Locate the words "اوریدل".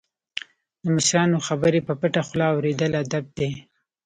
2.53-2.91